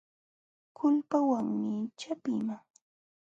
Kulpawanmi 0.77 1.75
chapiiman. 1.99 2.63